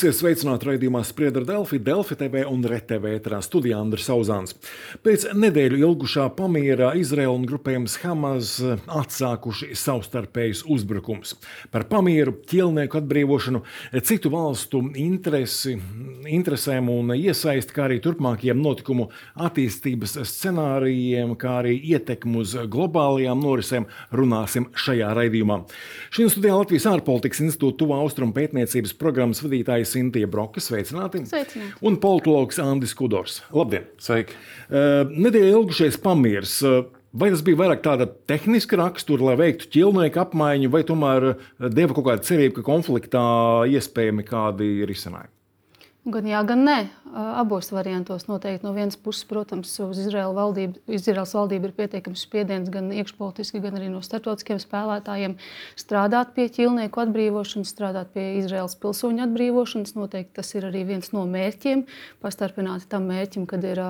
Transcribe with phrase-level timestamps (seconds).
[0.00, 4.54] Esiet sveicināti raidījumā Spriedra Delfi, Delfi TV un RTV ētrā studijā Andris Sauzāns.
[5.04, 8.54] Pēc nedēļu ilgušā pamiera Izraela un grupējums Hamas
[8.88, 11.34] atsākuši savstarpējus uzbrukums.
[11.68, 13.60] Par pamieru, ķilnieku atbrīvošanu,
[14.08, 15.74] citu valstu interesi,
[16.24, 23.90] interesēm un iesaisti, kā arī turpmākajiem notikumu attīstības scenārijiem, kā arī ietekmu uz globālajām norisēm
[24.16, 25.60] runāsim šajā raidījumā.
[26.08, 30.62] Šī studijā Latvijas ārpolitikas institūta tuvā austrumu pētniecības programmas vadītāja Sintīna Broka.
[30.62, 31.24] Sveicināti!
[31.28, 31.74] Sveicināti.
[31.86, 33.40] Un politologs Andris Kudors.
[33.54, 33.90] Labdien!
[34.02, 34.38] Sveiki!
[34.70, 36.56] Uh, Nedēļa ilgušies pamieris.
[36.64, 41.24] Uh, Vai tas bija vairāk tāda tehniska rakstura, lai veiktu ķilnieku apmaiņu, vai tomēr
[41.58, 43.22] deva kaut kāda cerība, ka konfliktā
[43.66, 45.39] iespējami kādi risinājumi?
[46.08, 46.78] Gan jā, gan nē.
[47.12, 48.64] Abos variantos noteikti.
[48.64, 53.74] No vienas puses, protams, uz Izraēlas valdību, Izraels valdību ir pietiekams spiediens gan iekšpolitiski, gan
[53.76, 55.34] arī no starptautiskiem spēlētājiem
[55.76, 59.92] strādāt pie ķilnieku atbrīvošanas, strādāt pie Izraels pilsoņu atbrīvošanas.
[59.98, 61.82] Noteikti tas ir arī viens no mērķiem.
[62.24, 63.82] Pastarpināti tam mērķim, kad ir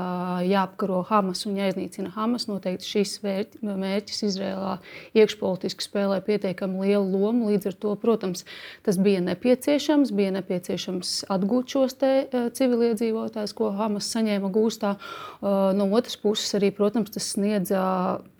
[0.48, 2.48] jāapkaro Hamas un jāiznīcina Hamas.
[2.50, 4.80] Noteikti šis mērķis Izraēlā
[5.14, 7.52] iekšpolitiski spēlē pietiekami lielu lomu.
[7.52, 8.48] Līdz ar to, protams,
[8.82, 14.94] tas bija nepieciešams, bija nepieciešams atgūt šos E, civiliedzīvotājus, ko Hamas saņēma gūstā.
[14.96, 17.82] E, no otras puses, arī, protams, tas sniedza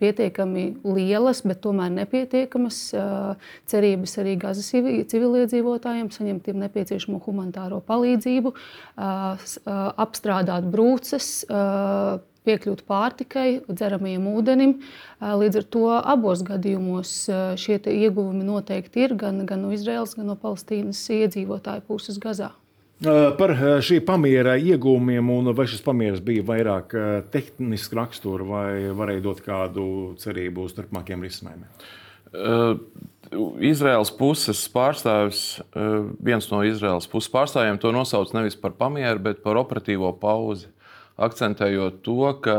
[0.01, 3.05] pietiekami lielas, bet tomēr nepietiekamas e,
[3.71, 8.51] cerības arī Gazas civiliedzīvotājiem saņemt nepieciešamo humanitāro palīdzību,
[10.03, 11.29] apstrādāt brūces
[12.47, 14.73] piekļūt pārtikai, dzeramajam ūdenim.
[15.21, 17.13] Līdz ar to abos gadījumos
[17.61, 22.51] šie ieguvumi noteikti ir gan, gan no Izraels, gan no Palestīnas iedzīvotāju puses Gazā.
[23.01, 26.93] Par šī pamiera iegūmiem, un vai šis pamieris bija vairāk
[27.33, 29.85] tehnisks rakstura, vai varēja dot kādu
[30.21, 31.71] cerību uz turpmākiem risinājumiem?
[32.31, 32.77] Uh,
[33.59, 39.41] Izraels puses pārstāvis, uh, viens no Izraels puses pārstāvjiem to nosauc nevis par pamieru, bet
[39.43, 40.69] par operatīvo pauzi.
[41.21, 42.55] Akcentējot to, ka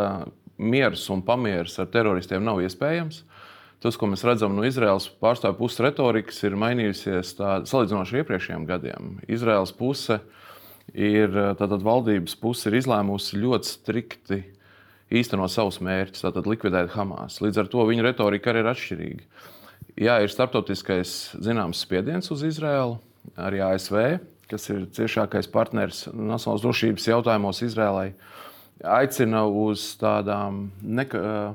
[0.61, 3.22] miers un pamieris ar teroristiem nav iespējams.
[3.82, 9.15] Tas, ko mēs redzam no Izraels pārstāvju puses retorikas, ir mainījusies salīdzinoši ar iepriekšējiem gadiem.
[9.26, 10.20] Izraels puse
[10.94, 14.38] ir, tātad valdības puse ir izlēmusi ļoti strikti
[15.12, 17.41] īstenot savus mērķus, tātad likvidēt Hamas.
[17.43, 19.48] Līdz ar to viņa retorika arī ir atšķirīga.
[20.00, 22.97] Jā, ir starptautiskais zināms spiediens uz Izraelu,
[23.37, 23.99] arī ASV,
[24.49, 28.12] kas ir ciešākais partneris nacionālās drošības jautājumos Izrēlai,
[28.82, 31.53] aicina uz tādām neka,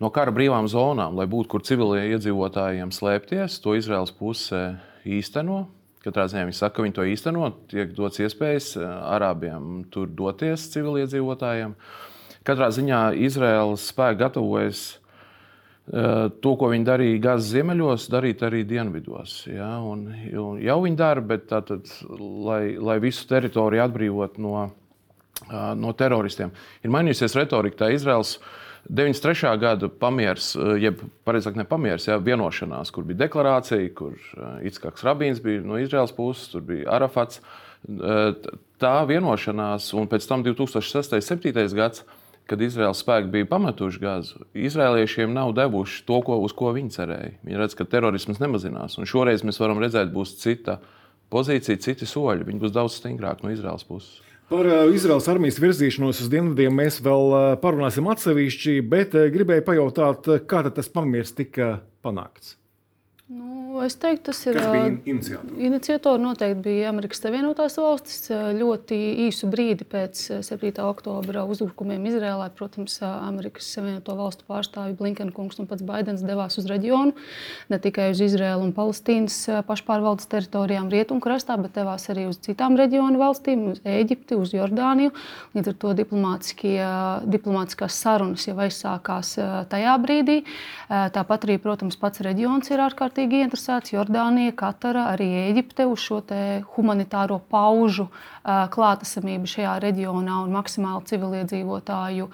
[0.00, 3.60] no kara brīvām zonām, lai būtu kur civiliem iedzīvotājiem slēpties.
[3.64, 4.62] To Izraels puse
[5.04, 5.66] īsteno.
[6.00, 7.50] Katrā ziņā viņi saka, ka viņi to īsteno.
[7.68, 11.76] Tiek dots iespējas eh, arābiem tur doties civiliedzīvotājiem.
[12.48, 19.42] Katrā ziņā Izraels spēki gatavojas eh, to, ko viņi darīja Gazas ziemeļos, darīt arī dienvidos.
[19.50, 19.74] Ja?
[19.84, 20.06] Un,
[20.40, 24.64] un jau viņi dara, bet tātad, lai, lai visu teritoriju atbrīvot no,
[25.44, 27.82] eh, no teroristiem, ir mainījusies retorika.
[27.84, 28.48] Tā Izraels uh,
[28.88, 29.58] 93.
[29.60, 35.04] gada pamieris, eh, jeb pareizāk ne pamieris, ja, vienošanās, kur bija deklarācija, kur eh, Itskaks
[35.06, 37.40] Rabīns bija no Izraels puses, tur bija Arafats.
[37.88, 38.32] Eh,
[38.80, 41.12] tā vienošanās, un pēc tam 2006.
[41.12, 41.74] un 2007.
[41.76, 42.04] gads,
[42.50, 47.34] kad Izraels spēki bija pametuši gāzi, izrēliešiem nav devuši to, ko, uz ko viņi cerēja.
[47.46, 50.80] Viņi redz, ka terorisms nemazinās, un šoreiz mēs varam redzēt, būs cita
[51.30, 52.48] pozīcija, citi soļi.
[52.48, 54.18] Viņi būs daudz stingrāki no Izraels puses.
[54.50, 59.62] Par uh, Izraels armijas virzīšanos uz dienvidiem mēs vēl uh, parunāsim atsevišķi, bet uh, gribēju
[59.68, 62.56] pajautāt, kā tas pamieris tika panākts.
[63.30, 64.56] Nu, es teiktu, tas ir.
[64.58, 65.52] Kas bija iniciatori?
[65.62, 68.24] Iniciatori noteikti bija Amerikas Savienotās valstis.
[68.58, 68.96] Ļoti
[69.28, 70.72] īsu brīdi pēc 7.
[70.82, 77.14] oktobra uzbrukumiem Izrēlā, protams, Amerikas Savienoto valstu pārstāvji Blinkenkungs un pats Baidens devās uz reģionu.
[77.70, 79.38] Ne tikai uz Izrēlu un Palestīnas
[79.68, 85.14] pašpārvaldes teritorijām rietumkrastā, bet devās arī uz citām reģionu valstīm, uz Eģipti, uz Jordāniju.
[85.54, 89.36] Līdz ar to diplomātiskās sarunas jau aizsākās
[89.70, 90.40] tajā brīdī.
[90.90, 96.22] Tāpat arī, protams, pats reģions ir ārkārtīgi ārkārtīgi interesēts Jordānija, Katara, arī Eģipte uz šo
[96.72, 98.08] humanitāro paužu
[98.44, 102.28] klātesamību šajā reģionā un maksimāli civiliedzīvotāju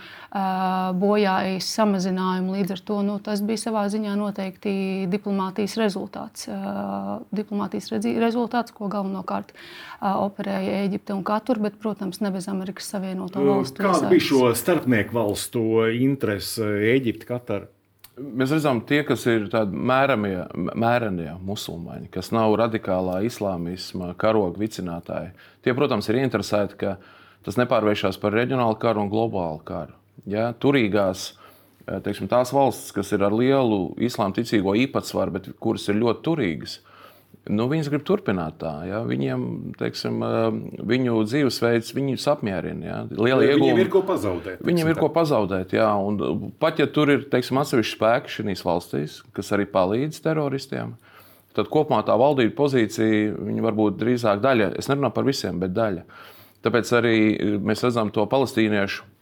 [0.94, 2.54] bojājas samazinājumu.
[2.54, 6.46] Līdz ar to nu, tas bija savā ziņā noteikti diplomātijas rezultāts.
[7.34, 7.90] Diplomātijas
[8.22, 9.54] rezultāts, ko galvenokārt
[10.00, 13.82] operēja Eģipte un Katura, bet, protams, ne bez Amerikas Savienoto valstu.
[13.82, 15.64] Kāda bija šo starpnieku valstu
[15.98, 17.66] interese Eģipte, Katara?
[18.16, 20.46] Mēs redzam, tie, kas ir tādi mēramie,
[20.80, 26.94] mērenie musulmaņi, kas nav radikālā islāmisma karoga vicinātāji, tie, protams, ir interesēti, ka
[27.44, 29.92] tas nepārvēršas par reģionālu karu un globālu karu.
[30.32, 30.48] Ja?
[30.56, 31.34] Turīgās,
[31.84, 36.24] eh, teiksim, tās valstis, kas ir ar lielu islāma ticīgo īpatsvaru, bet kuras ir ļoti
[36.24, 36.78] turīgas,
[37.46, 38.72] Nu, viņas grib turpināt tā.
[38.88, 39.00] Ja?
[39.06, 39.42] Viņiem,
[39.78, 40.18] teiksim,
[40.90, 42.86] viņu dzīvesveids viņus apmierina.
[42.86, 42.98] Ja?
[43.10, 43.62] Liela iegūma.
[43.62, 44.62] Viņiem ir ko pazaudēt.
[44.66, 45.74] Viņiem ir ko pazaudēt.
[45.76, 45.92] Jā.
[46.02, 50.96] Un pat ja tur ir teiksim, atsevišķi spēki šīs valstīs, kas arī palīdz teroristiem,
[51.56, 54.72] tad kopumā tā valdība pozīcija varbūt drīzāk daļa.
[54.80, 56.02] Es nerunāju par visiem, bet daļa.
[56.66, 57.18] Tāpēc arī
[57.62, 59.12] mēs redzam to palestīniešu.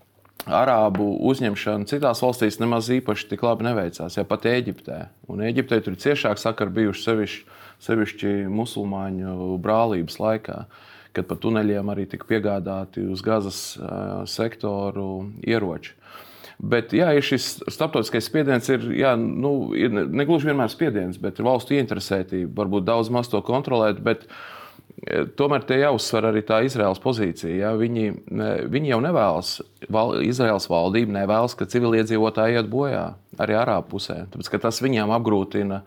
[0.45, 4.17] Arābu uzņemšana citās valstīs nemaz īpaši tik labi neveicās.
[4.17, 4.99] Ja pat Eģiptē.
[5.33, 10.59] Un Eģiptē tur ir ciešāk sakari bijuši sevišķi sevišķi musulmaņu brālības laikā,
[11.15, 13.61] kad pa tuneļiem arī tika piegādāti uz Gazas
[14.31, 15.11] sektoru
[15.47, 15.95] ieroči.
[16.65, 21.39] Bet jā, ir šis starptautiskais spiediens, ir, jā, nu, ir ne gluži vienmēr spiediens, bet
[21.39, 22.53] ir valstu ieinteresētība.
[22.63, 24.29] Varbūt daudz maz to kontrolēt, bet
[25.37, 27.57] tomēr te jāuzsver arī tā Izraels pozīcija.
[27.59, 27.73] Ja?
[27.79, 28.07] Viņi,
[28.71, 29.51] viņi jau nevēlas,
[29.93, 33.05] val, Izraels valdība nevēlas, ka civiliedzīvotāji iet bojā
[33.43, 34.23] arī Arābu pusē.
[34.33, 35.83] Tāpēc tas viņiem apgrūtina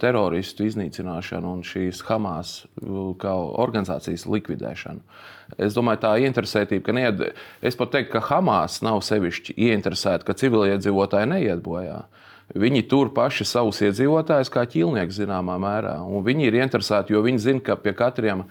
[0.00, 2.54] teroristu iznīcināšanu un šīs Hamas
[3.20, 5.02] kā organizācijas likvidēšanu.
[5.60, 7.22] Es domāju, tā interesētība, ka neied,
[7.60, 12.00] es pat teiktu, ka Hamas nav sevišķi ieinteresēta, ka civiliedzīvotāji neiet bojā.
[12.58, 15.98] Viņi tur paši savus iedzīvotājus kā ķīlnieki zināmā mērā.
[16.04, 18.44] Un viņi ir interesēti, jo viņi zina, ka pie katriem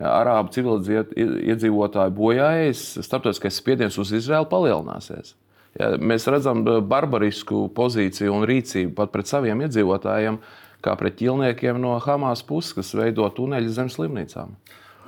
[0.00, 5.36] arābu civiliedzīvotāju bojājas starptautiskais spiediens uz Izraelu palielināsies.
[5.78, 10.40] Ja, mēs redzam uh, barbarisku pozīciju un rīcību pat pret saviem iedzīvotājiem,
[10.82, 14.56] kā pret ķilniekiem no Hamas puses, kas veido tuneļus zem slimnīcām.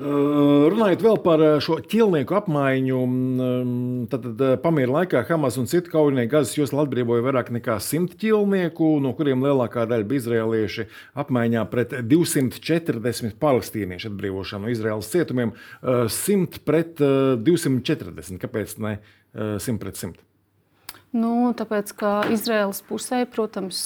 [0.00, 3.74] Uh, runājot vēl par uh, šo ķilnieku apmaiņu, um,
[4.08, 8.94] tad, tad pamieru laikā Hamas un citu kaujinieki Gazas joslā atbrīvoja vairāk nekā 100 ķilnieku,
[9.02, 10.86] no kuriem lielākā daļa bija izrēlieši,
[11.20, 15.52] apmaiņā pret 240 palestīniešu atbrīvošanu no Izraels cietumiem.
[15.82, 17.04] 100 pret
[17.50, 18.40] 240.
[18.40, 18.96] Kāpēc ne
[19.34, 20.29] 100 pret 100?
[21.10, 23.80] Nu, tāpēc, ka Izraels pusē, protams,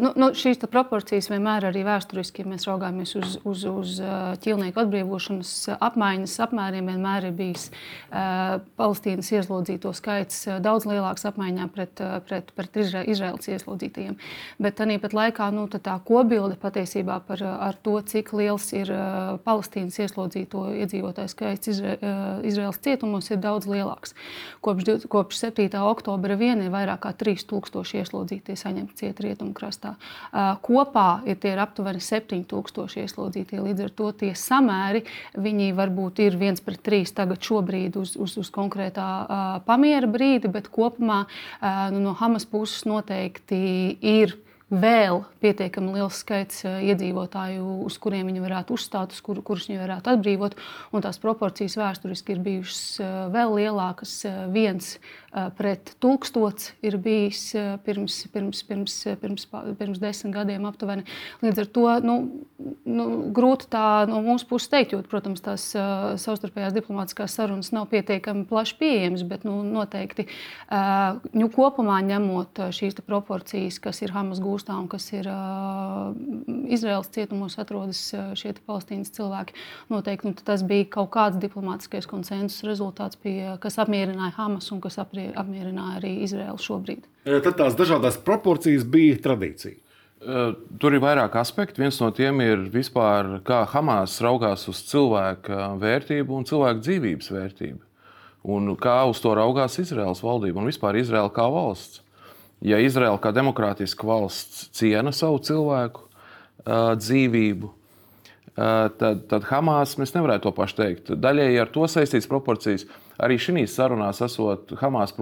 [0.00, 3.98] nu, nu, šīs proporcijas vienmēr arī vēsturiski, ja mēs raugāmies uz, uz, uz
[4.40, 12.00] ķīlnieku atbrīvošanas apmaiņas apmēriem, vienmēr ir bijis uh, Palestīnas ieslodzīto skaits daudz lielāks apmaiņā pret,
[12.30, 14.16] pret, pret Izraels ieslodzītajiem.
[14.56, 17.44] Bet tāpat laikā nu, tā kobilde patiesībā par
[17.84, 18.94] to, cik liels ir
[19.44, 21.98] Palestīnas ieslodzīto iedzīvotāju skaits Izra,
[22.40, 24.16] Izraels cietumos, ir daudz lielāks.
[24.64, 25.68] Kopš, kopš 7.
[25.84, 29.94] oktobra 1 vien ir vairāk kā 3000 ieslodzītie saņemti ciet rietumkrastā.
[30.64, 33.60] Kopā ir tie ir aptuveni 7000 ieslodzītie.
[33.64, 35.04] Līdz ar to tie samēri
[35.34, 39.08] varbūt ir viens pret trīs tagad šobrīd uz, uz, uz konkrētā
[39.66, 41.24] pamiera brīdi, bet kopumā
[41.92, 44.38] nu, no Hamas puses noteikti ir
[44.72, 50.14] vēl pietiekami liels skaits iedzīvotāju, uz kuriem viņi varētu uzstāt, uz kur, kurus viņi varētu
[50.14, 50.56] atbrīvot.
[51.04, 52.84] Tās proporcijas vēsturiski ir bijušas
[53.34, 54.16] vēl lielākas.
[54.54, 54.94] Viens
[55.58, 57.50] pret tūkstots ir bijis
[57.84, 59.46] pirms, pirms, pirms, pirms,
[59.78, 61.04] pirms desmit gadiem aptuveni.
[61.44, 62.16] Līdz ar to nu,
[62.86, 68.46] nu, grūti tā no mūsu puses teikt, jo, protams, tās savstarpējās diplomātiskās sarunas nav pietiekami
[68.48, 70.28] plaši pieejamas, bet nu, noteikti
[71.34, 76.14] nu, kopumā ņemot šīs proporcijas, kas ir Hamas gūstā un kas ir uh,
[76.72, 78.06] Izraels cietumos atrodas
[78.38, 79.56] šie palestīnas cilvēki,
[79.92, 84.96] noteikti nu, tas bija kaut kāds diplomātiskais konsensus rezultāts, pie, kas apmierināja Hamas un kas
[85.02, 87.06] apmierināja apmierināja arī Izraēlu šobrīd.
[87.24, 89.80] Tad tās dažādas proporcijas bija tradīcija.
[90.80, 91.82] Tur ir vairāk aspektu.
[91.82, 97.82] Viens no tiem ir vispār, kā Hamas raugās uz cilvēka vērtību un cilvēka dzīvības vērtību.
[98.54, 102.03] Un kā uz to raugās Izraels valdība un vispār Izraela kā valsts.
[102.64, 106.06] Ja Izraela kā demokrātiska valsts ciena savu cilvēku
[106.64, 107.70] dzīvību,
[108.56, 111.10] tad, tad Hamas mēs nevarētu to pašu teikt.
[111.20, 112.86] Daļēji ar to saistīts proporcijas.
[113.20, 115.12] Arī šīs sarunās esot Hamas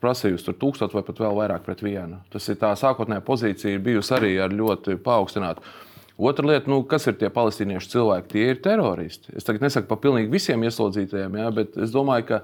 [0.00, 2.20] prasījusi tur tūkstoš vai pat vēl vairāk pret vienu.
[2.32, 5.64] Tas ir tā sākotnējā pozīcija bijusi arī ar ļoti paaugstinātu.
[6.20, 8.28] Otra lieta, nu, kas ir tie palestīniešu cilvēki?
[8.34, 9.32] Tie ir teroristi.
[9.36, 12.40] Es tagad nesaku par pilnīgi visiem ieslodzītajiem, ja, bet es domāju, ka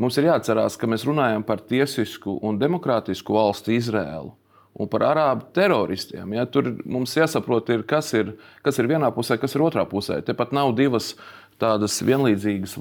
[0.00, 4.34] mums ir jāatcerās, ka mēs runājam par tiesisku un demokrātisku valsti Izrēlu
[4.80, 6.36] un par arābu teroristiem.
[6.36, 6.46] Ja?
[6.46, 10.20] Tur mums jāsaprot, ir, kas, ir, kas ir vienā pusē, kas ir otrā pusē.
[10.24, 11.14] Tepat nav divas
[11.60, 12.76] tādas vienlīdzīgas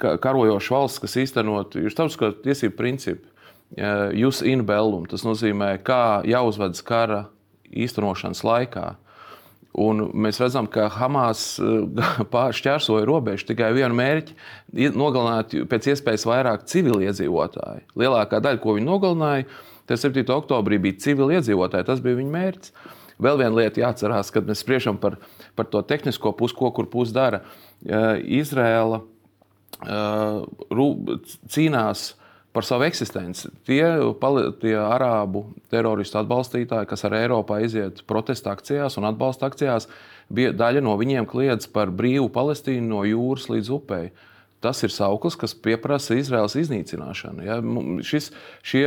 [0.00, 3.30] karojošas valsts, kas īstenot ir starptautiskā tiesību principi.
[4.14, 7.24] Jūs in bellum, tas nozīmē, kā jāuzvedas kara
[7.74, 8.92] īstenošanas laikā.
[9.74, 11.56] Un mēs redzam, ka Hamas
[12.58, 14.36] šķērsoja robežu tikai vienu mērķi-
[15.02, 17.82] nogalināt pēc iespējas vairāk civiliedzīvotāju.
[17.98, 19.48] Lielākā daļa, ko viņi nogalināja,
[19.90, 20.22] tas 7.
[20.36, 21.88] oktobrī bija civiliedzīvotāji.
[21.90, 22.74] Tas bija viņu mērķis.
[23.22, 25.18] Vēl viena lieta jāatcerās, kad mēs spriežam par,
[25.54, 27.42] par to tehnisko pusi, ko kur pusi dara.
[27.84, 29.02] Izrēla
[31.50, 32.14] cīnās
[32.54, 33.50] par savu eksistenci.
[33.66, 33.82] Tie,
[34.62, 35.42] tie arābu
[35.74, 39.88] teroristu atbalstītāji, kas ar Eiropā iziet protesta akcijās un atbalsta akcijās,
[40.30, 44.12] bija daļa no viņiem kliedz par brīvu Palestīnu no jūras līdz upei.
[44.64, 47.42] Tas ir sauklis, kas prasa Izraels iznīcināšanu.
[47.44, 47.58] Ja?
[48.06, 48.30] Šis,
[48.64, 48.86] šie,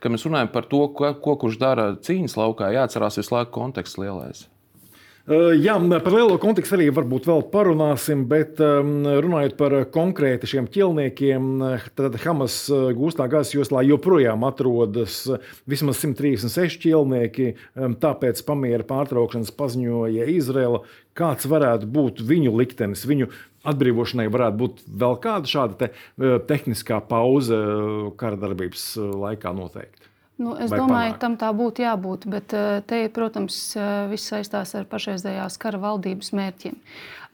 [0.00, 4.00] kad mēs runājam par to, ko, ko kurš dara cīņas laukā, jāatcerās visu laiku konteksts
[4.00, 4.46] lielais.
[5.28, 11.50] Jā, par lielo kontekstu arī varbūt vēl parunāsim, bet runājot par konkrēti šiem ķilniekiem,
[12.00, 12.56] tad Hamas
[12.96, 15.18] gūstā gazas joslā joprojām atrodas
[15.68, 17.50] vismaz 136 ķilnieki.
[18.00, 20.80] Tāpēc pamiera pārtraukšanas paziņoja Izraela.
[21.12, 23.28] Kāds varētu būt viņu liktenis, viņu
[23.68, 25.92] atbrīvošanai varētu būt vēl kāda šāda te,
[26.48, 27.60] tehniskā pauze
[28.16, 30.08] kara darbības laikā noteikti?
[30.38, 31.20] Nu, es Vai domāju, panāk?
[31.22, 36.30] tam tā būtu jābūt, bet eh, te, protams, eh, viss saistās ar pašreizējās kara valdības
[36.38, 36.78] mērķiem.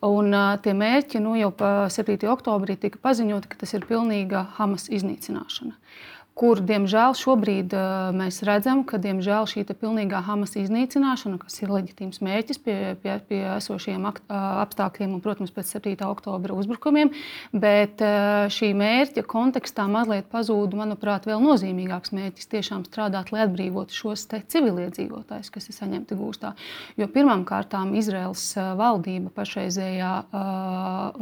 [0.04, 1.48] Un uh, tie mērķi nu, jau
[1.88, 2.18] 7.
[2.28, 5.72] oktobrī tika paziņoti, ka tas ir pilnīga Hamas iznīcināšana.
[5.72, 11.70] Uh, kur, diemžēl, šobrīd uh, mēs redzam, ka diemžēl, šī pilnīgā Hamas iznīcināšana, kas ir
[11.70, 14.16] leģitīms mērķis pie, pie, pie esošiem uh,
[14.64, 15.94] apstākļiem un, protams, pēc 7.
[16.08, 17.12] oktobra uzbrukumiem,
[17.54, 23.94] bet uh, šī mērķa kontekstā mazliet pazūd, manuprāt, vēl nozīmīgāks mērķis tiešām strādāt, lai atbrīvotu
[23.94, 26.54] šos civiliedzīvotājus, kas ir saņemti gūstā.
[26.98, 30.12] Jo pirmām kārtām Izraels valdība pašreizējā,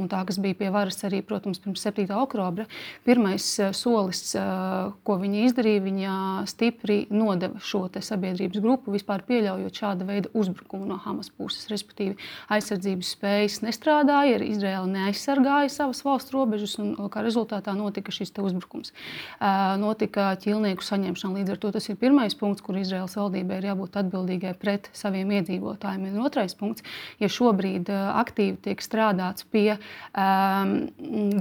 [0.00, 2.08] un tā, kas bija pie varas arī, protams, pirms 7.
[2.16, 2.64] oktobra,
[3.04, 4.36] pirmais solis
[5.02, 6.16] ko viņa izdarīja, viņa
[6.50, 11.66] stipri nodeva šo sabiedrības grupu, vispār pieļaujot šāda veida uzbrukumu no Hamas puses.
[11.72, 12.14] Respektīvi,
[12.54, 18.94] aizsardzības spējas nestrādāja, Izraela neaizsargāja savas valsts robežas, un kā rezultātā notika šis uzbrukums.
[19.82, 21.40] Notika ķilnieku saņemšana.
[21.40, 25.34] Līdz ar to tas ir pirmais punkts, kur Izraels valdībai ir jābūt atbildīgai pret saviem
[25.38, 26.08] iedzīvotājiem.
[26.12, 26.86] Un otrais punkts,
[27.22, 30.74] ja šobrīd aktīvi tiek strādāts pie um,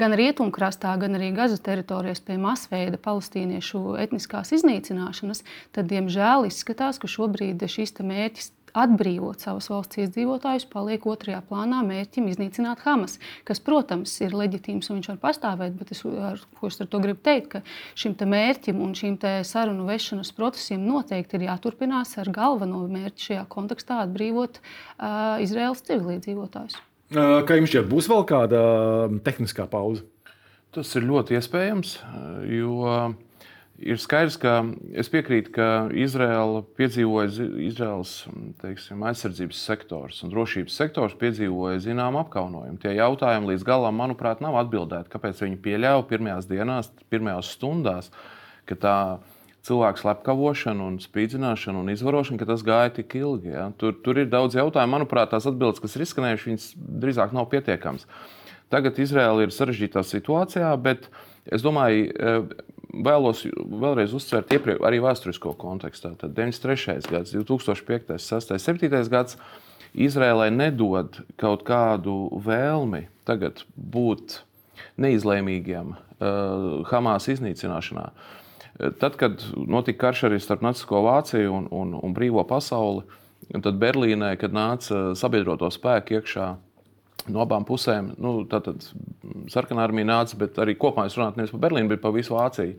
[0.01, 5.43] gan rietumkrastā, gan arī Gazas teritorijas pie masveida palestīniešu palestīniešu etniskās iznīcināšanas,
[5.73, 12.29] tad, diemžēl, izskatās, ka šobrīd šis mērķis atbrīvot savus valsts iedzīvotājus, paliek otrajā plānā mērķim
[12.31, 15.75] iznīcināt Hamas, kas, protams, ir leģitīms un viņš var pastāvēt.
[15.75, 17.61] Bet es, ar, ko es ar to gribu teikt, ka
[17.99, 24.05] šim mērķim un šīm sarunu vešanas procesiem noteikti ir jāturpinās ar galveno mērķi šajā kontekstā
[24.05, 26.79] atbrīvot uh, Izraels civilizētājus.
[27.11, 28.63] Kā jums šķiet, būs vēl kāda
[29.27, 30.07] tehniskā pauze?
[30.71, 31.97] Tas ir ļoti iespējams,
[32.47, 32.77] jo
[33.81, 34.61] ir skaidrs, ka
[34.97, 38.13] es piekrītu, ka Izraela piedzīvoja, Izraels
[38.61, 42.79] teiksim, aizsardzības sektors un drošības sektors piedzīvoja zināmu apkaunojumu.
[42.81, 45.11] Tie jautājumi līdz galam, manuprāt, nav atbildēti.
[45.13, 48.11] Kāpēc viņi pieļāva pirmajās dienās, pirmajās stundās,
[48.69, 48.97] ka tā
[49.67, 53.53] cilvēku slepkavošana, un spīdzināšana un izvarošana, ka tas gāja tik ilgi.
[53.53, 53.69] Ja?
[53.77, 54.97] Tur, tur ir daudz jautājumu.
[54.97, 56.71] Manuprāt, tās atbildes, kas ir izskanējušas,
[57.03, 58.07] drīzāk nav pietiekamas.
[58.71, 61.09] Tagad Izraela ir sarežģītā situācijā, bet
[61.51, 62.07] es domāju,
[62.91, 66.13] vēlos vēlreiz uzsvērt iepriek, arī vēsturisko kontekstā.
[66.19, 67.07] Tad 93.
[67.11, 69.11] gads, 2005, 2006, 2007.
[69.11, 69.37] gads
[69.91, 74.37] Izrēlai nedod kaut kādu vēlmi tagad būt
[75.01, 78.05] neizlēmīgiem uh, Hamas iznīcināšanā.
[79.01, 83.03] Tad, kad notika karš arī starp Nacisko Vāciju un, un, un brīvo pasauli,
[83.51, 86.47] tad Berlīnē, kad nāca sabiedroto spēku iekšā
[87.29, 88.13] no abām pusēm.
[88.21, 88.83] Nu, tātad
[89.51, 92.77] sarkanā armija nāca, bet arī kopumā es runāju nevis par Berlīnu, bet par visu Vāciju.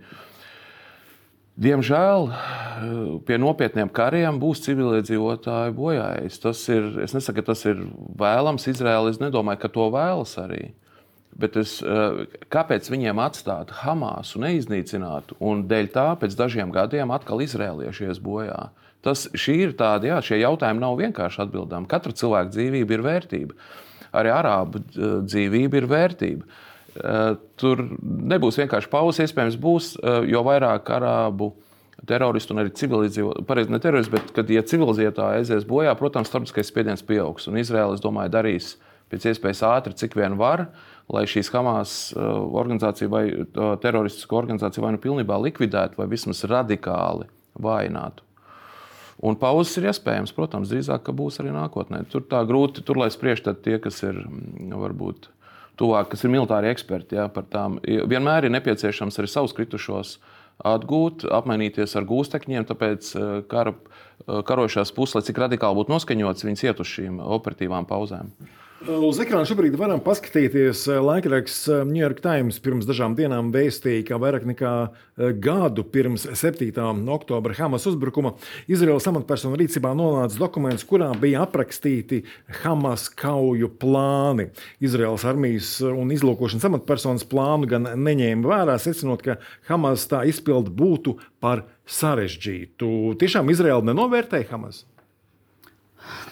[1.62, 2.30] Diemžēl
[3.28, 6.38] pie nopietniem kariem būs civiliedzīvotāji bojājis.
[6.40, 7.82] Tas ir, es nesaku, ka tas ir
[8.18, 9.12] vēlams Izraēlai.
[9.12, 10.70] Es nedomāju, ka to vēlas arī.
[11.36, 11.78] Bet es,
[12.52, 18.20] kāpēc viņiem atstāt Hamas un neiznīcināt, un dēļ tā pēc dažiem gadiem atkal izrēlieši ies
[18.20, 18.70] bojā?
[19.04, 21.88] Tas ir tādi, jā, šie jautājumi nav vienkārši atbildami.
[21.90, 23.56] Katra cilvēka dzīvība ir vērtība
[24.12, 24.82] arī arābu
[25.24, 26.60] dzīvība ir vērtība.
[27.60, 29.94] Tur nebūs vienkārši pauzes, iespējams, būs,
[30.28, 31.52] jo vairāk arābu
[32.08, 36.68] teroristu un arī civilizētāju, pareizi ne teroristu, bet kad ja civilizētāji aizies bojā, protams, starptautiskais
[36.72, 37.46] spiediens pieaugs.
[37.48, 38.74] Un Izraela, es domāju, darīs
[39.12, 40.66] pēc iespējas ātri, cik vien var,
[41.12, 43.24] lai šīs Hamas organizācija vai
[43.84, 47.28] teroristisko organizāciju vai nu pilnībā likvidētu, vai vismaz radikāli
[47.62, 48.26] vājinātu.
[49.22, 52.02] Un pauzes ir iespējams, protams, drīzāk, būs arī nākotnē.
[52.10, 55.28] Tur tā grūti, tur lai spriež tie, kas ir mm, varbūt
[55.78, 57.78] tuvāk, kas ir militāri eksperti jā, par tām.
[57.82, 60.16] Vienmēr ir nepieciešams arī savus kritušos
[60.68, 63.76] atgūt, apmainīties ar gūstekņiem, tāpēc eh, kara,
[64.26, 68.34] eh, karošās puses, lai cik radikāli būtu noskaņots, viņas iet uz šīm operatīvām pauzēm.
[68.82, 70.80] Uz ekrāna šobrīd varam paskatīties.
[70.90, 75.84] Eh, laikraksts eh, New York Times pirms dažām dienām vēstīja, ka vairāk nekā eh, gadu
[75.86, 76.72] pirms 7.
[77.14, 78.32] oktobra Hamas uzbrukuma
[78.66, 82.24] Izraels amatpersonu rīcībā nonāca dokuments, kurā bija aprakstīti
[82.64, 84.48] Hamas kauju plāni.
[84.82, 89.38] Izraels armijas un izlūkošanas amatpersonas plānu gan neņēma vērā, secinot, ka
[89.70, 93.14] Hamas tā izpildu būtu par sarežģītu.
[93.22, 94.88] Tiešām Izraela nenovērtēja Hamas?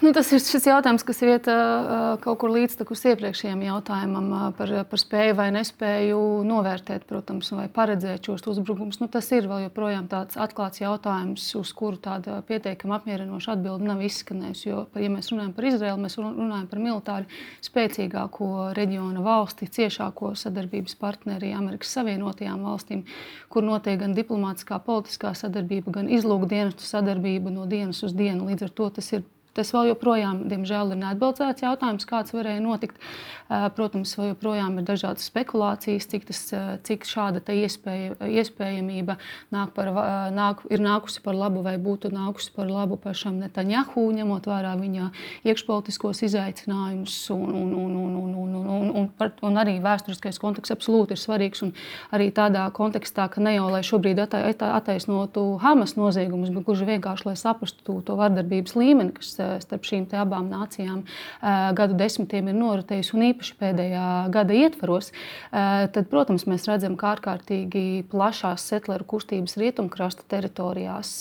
[0.01, 4.71] Nu, tas ir šis jautājums, kas iet uh, kaut kur līdztekus iepriekšējiem jautājumam uh, par,
[4.89, 8.97] par spēju vai nespēju novērtēt, protams, vai paredzēt šos uzbrukumus.
[9.01, 14.01] Nu, tas ir vēl joprojām tāds atklāts jautājums, uz kuru tāda pietiekami apmierinoša atbilde nav
[14.07, 14.65] izskanējusi.
[14.67, 20.97] Jo, ja mēs runājam par Izraelu, mēs runājam par militāri spēcīgāko reģiona valsti, ciešāko sadarbības
[21.01, 23.05] partneri Amerikas Savienotajām valstīm,
[23.53, 28.49] kur notiek gan diplomātiskā, politiskā sadarbība, gan izlūkdienestu sadarbība no dienas uz dienu.
[28.49, 33.01] Līdz ar to tas ir Tas vēl joprojām, diemžēl, ir neatbildēts jautājums, kāds varēja notikt.
[33.51, 39.17] Eh, protams, vēl joprojām ir dažādas spekulācijas, cik, tas, eh, cik šāda iespēja, iespējamība
[39.51, 44.05] nāk par, eh, nāk, ir nākusi par labu vai būtu nākusi par labu pašam Netaņahu,
[44.15, 45.11] ņemot vērā viņa
[45.43, 47.29] iekšpolitiskos izaicinājumus.
[47.31, 51.19] Un, un, un, un, un, un, un, un, par, un arī vēsturiskais konteksts absolūti ir
[51.19, 51.73] svarīgs.
[52.13, 57.35] Arī tādā kontekstā, ka ne jau lai šobrīd attaisnotu Hamas noziegumus, bet gluži vienkārši lai
[57.35, 61.03] saprastu to vardarbības līmeni, kas starp šīm abām nācijām
[61.77, 65.11] gadu desmitiem ir noritējis, un īpaši pēdējā gada ietvaros,
[65.51, 71.15] tad, protams, mēs redzam, ka ārkārtīgi plašās setleru kustības rietumkrasta teritorijās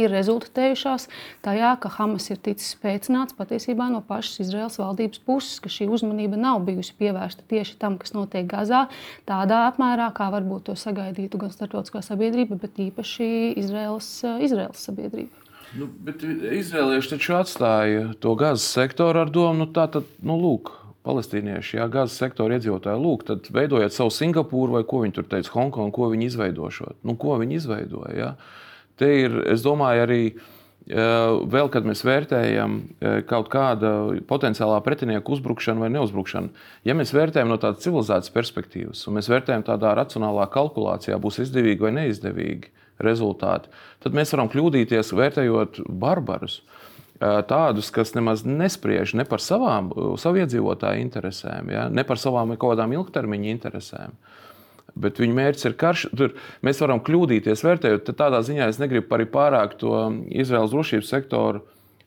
[0.00, 1.06] ir rezultējušās
[1.44, 6.40] tajā, ka Hamas ir ticis spēcināts patiesībā no pašas Izraels valdības puses, ka šī uzmanība
[6.40, 8.86] nav bijusi pievērsta tieši tam, kas notiek Gazā,
[9.28, 13.30] tādā apmērā, kā varbūt to sagaidītu gan starptautiskā sabiedrība, bet īpaši
[13.60, 14.10] Izraels,
[14.42, 15.43] Izraels sabiedrība.
[15.74, 20.70] Nu, bet izrēlieši taču atstāja to gazas sektoru ar domu, nu, tā tad, nu, lūk,
[21.04, 25.52] palestīnieši, jā, gazas sektora iedzīvotāji, lūk, tad veidojiet savu Singapūru vai ko viņi tur teica,
[25.56, 27.00] Hongkongu, ko viņi izveidošot.
[27.04, 28.14] Nu, ko viņi izveidoja?
[28.16, 28.30] Jā.
[29.00, 30.20] Te ir, es domāju, arī
[30.84, 32.76] vēl, kad mēs vērtējam
[33.28, 33.90] kaut kāda
[34.28, 36.52] potenciālā pretinieka uzbrukšanu vai neuzbrukšanu,
[36.84, 41.86] ja mēs vērtējam no tādas civilizētas perspektīvas, un mēs vērtējam tādā racionālā kalkulācijā, būs izdevīgi
[41.86, 43.70] vai neizdevīgi rezultāti,
[44.04, 46.60] tad mēs varam kļūdīties vērtējot barbarus.
[47.20, 51.84] Tādus, kas nemaz nespriež ne par savām, savu iedzīvotāju interesēm, ja?
[51.88, 54.16] ne par savām kaut kādām ilgtermiņa interesēm.
[54.98, 56.02] Bet viņu mērķis ir karš.
[56.14, 58.10] Tur mēs varam kļūdīties, vērtējot.
[58.18, 59.94] Tādā ziņā es negribu arī pārāk to
[60.30, 61.62] Izraels drošības sektoru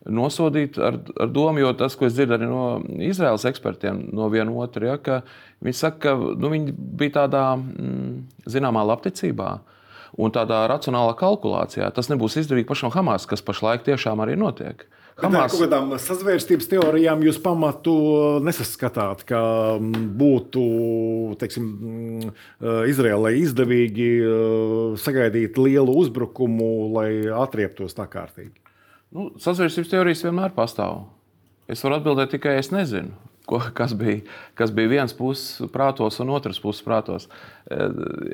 [0.07, 2.67] nosodīt ar, ar domu, jo tas, ko es dzirdu arī no
[3.03, 5.17] Izraels ekspertiem, no viena otra, ja, ka
[5.65, 8.13] viņi saka, ka nu, viņi bija tādā mm,
[8.47, 9.49] zināmā labticībā.
[9.57, 9.76] Uh,
[10.17, 11.89] un tādā racionālā kalkulācijā.
[11.93, 14.87] Tas nebūs izdevīgi pašam Hamas, kas pašlaik tiešām arī notiek.
[15.17, 15.53] Hamas...
[15.53, 17.93] Kaut kādām sazvērstības teorijām jūs pamatu
[18.45, 19.39] nesaskatāt, ka
[19.79, 20.65] mm, būtu
[21.41, 22.35] teiksim, mm,
[22.91, 28.53] Izrēlai izdevīgi eh, sagaidīt lielu uzbrukumu, lai atrieptos tā kārtīgi.
[29.13, 31.07] Nu, sazvērstības teorijas vienmēr pastāv.
[31.71, 33.15] Es varu atbildēt tikai, es nezinu
[33.47, 34.21] ko, kas, bija,
[34.57, 37.29] kas bija viens puses prātos un otrs puses prātos.
[37.71, 37.85] Eh,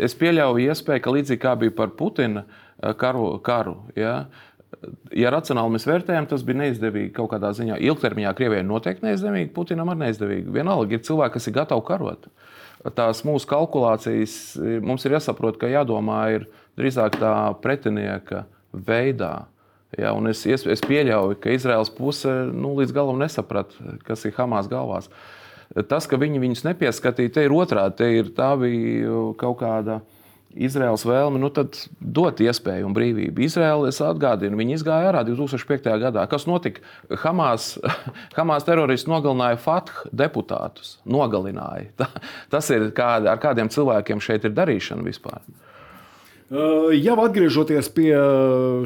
[0.08, 4.16] es pieļauju iespēju, ka līdzīgi kā bija par Putina eh, karu, karu ja,
[5.14, 7.78] ja racionāli mēs vērtējam, tas bija neizdevīgi kaut kādā ziņā.
[7.92, 10.50] Ilgtermiņā Krievijai noteikti neizdevīgi, Putinam arī neizdevīgi.
[10.58, 12.28] Vienalga ir cilvēki, kas ir gatavi karot.
[12.98, 14.34] Tās mūsu kalkulācijas
[14.84, 19.46] mums ir jāsaprot, ka jādomā ir drīzāk tā pretinieka veidā.
[20.00, 25.10] Ja, es, es, pieļauju, ka Izraels puse nu, līdz galam nesaprata, kas ir Hamas galvās.
[25.90, 27.98] Tas, ka viņi viņus nepieskatīja, te ir otrādi.
[28.02, 30.02] Te ir, tā bija kaut kāda
[30.54, 33.42] Izraels vēlme nu, dot iespēju un brīvību.
[33.48, 35.90] Izraela, es atgādinu, viņi izgāja ārā 2005.
[36.04, 36.26] gadā.
[36.30, 36.84] Kas notika?
[37.24, 37.74] Hamas,
[38.38, 40.98] Hamas teroristi nogalināja FATH deputātus.
[41.10, 41.90] Nogalināja.
[42.54, 45.42] Tas ir kādi, ar kādiem cilvēkiem šeit ir darīšana vispār.
[46.52, 48.12] Jau atgriežoties pie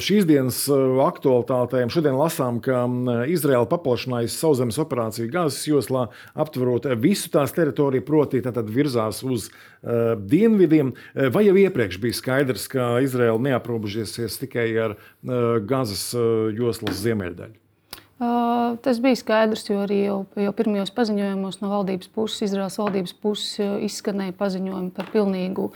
[0.03, 0.59] šīs dienas
[1.03, 2.85] aktualitātēm, šodien lasām, ka
[3.31, 10.15] Izraela paplašinājusi sauszemes operāciju Gāzes joslā, aptverot visu tās teritoriju, proti, tad virzās uz uh,
[10.17, 10.93] dienvidiem.
[11.33, 16.11] Vai jau iepriekš bija skaidrs, ka Izraela neaprobežosies tikai ar uh, Gāzes
[16.55, 17.66] joslas ziemeļdaļu?
[18.17, 23.59] Tas bija skaidrs, jo arī jau, jau pirmajos paziņojumos no valdības puses, Izraels valdības puses,
[23.85, 25.67] izskanēja paziņojumi par pilnīgu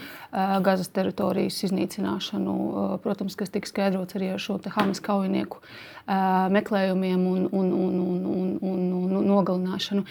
[0.65, 2.55] Gazas teritorijas iznīcināšanu.
[3.03, 5.61] Protams, kas tika skaidrots arī ar šo Hamas kaujinieku
[6.51, 10.01] meklējumiem un, un, un, un, un, un, un nogalināšanu.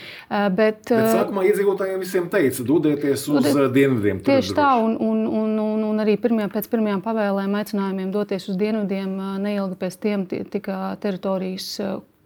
[0.54, 4.20] Bet, Bet sākumā iedzīvotājiem visiem teica, dodieties uz dodiet, dienvidiem.
[4.26, 8.60] Tieši tā, un, un, un, un, un arī pirmie, pēc pirmajām pavēlēm aicinājumiem doties uz
[8.60, 11.74] dienvidiem neilgi pēc tiem tika teritorijas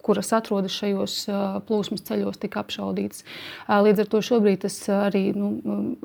[0.05, 1.15] kuras atrodas šajos
[1.67, 3.23] plūsmas ceļos, tika apšaudītas.
[3.85, 5.49] Līdz ar to šobrīd tas arī nu,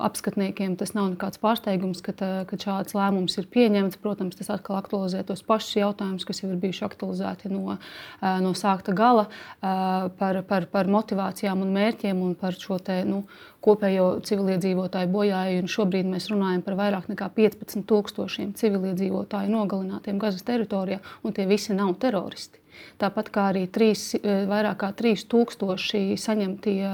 [0.01, 2.15] apskatniekiem tas nav nekāds pārsteigums, ka,
[2.49, 4.01] ka šāds lēmums ir pieņemts.
[4.01, 7.77] Protams, tas atkal aktualizē tos pašus jautājumus, kas jau ir bijuši aktualizēti no,
[8.21, 9.29] no sākta gala
[9.61, 13.25] par, par, par motivācijām un mērķiem un par šo te, nu,
[13.65, 15.67] kopējo civiliedzīvotāju bojāju.
[15.71, 21.95] Šobrīd mēs runājam par vairāk nekā 15,000 civiliedzīvotāju nogalinātiem Gazas teritorijā, un tie visi nav
[22.01, 22.61] teroristi.
[23.01, 26.85] Tāpat kā arī trīs, eh, vairāk kā 3000 saņemtie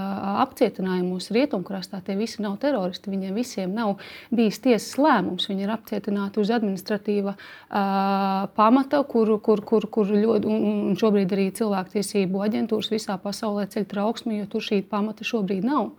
[0.47, 3.11] apcietinājumi mūsu rietumkrastā, tie visi nav teroristi.
[3.11, 3.97] Viņiem visiem nav
[4.35, 5.49] bijis tiesas lēmums.
[5.51, 11.33] Viņi ir apcietināti uz administratīva uh, pamata, kur, kur, kur, kur ļoti, un, un šobrīd
[11.33, 15.93] arī cilvēktiesību aģentūras visā pasaulē ceļ trauksmi, jo tur šī pamata šobrīd nav